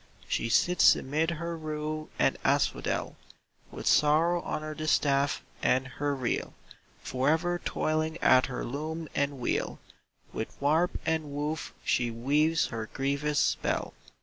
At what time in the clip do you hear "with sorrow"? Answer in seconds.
3.69-4.41